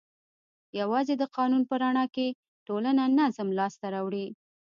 [0.79, 2.27] یوازې د قانون په رڼا کې
[2.67, 4.27] ټولنه نظم لاس ته راوړي.